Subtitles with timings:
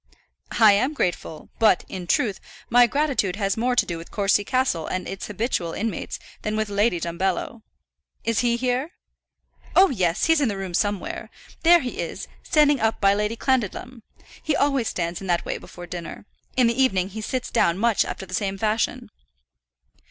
[0.59, 2.39] "I am grateful; but, in truth,
[2.71, 6.69] my gratitude has more to do with Courcy Castle and its habitual inmates, than with
[6.69, 7.61] Lady Dumbello.
[8.23, 8.93] Is he here?"
[9.75, 10.25] "Oh, yes!
[10.25, 11.29] he's in the room somewhere.
[11.61, 14.01] There he is, standing up by Lady Clandidlem.
[14.41, 16.25] He always stands in that way before dinner.
[16.57, 19.11] In the evening he sits down much after the same fashion."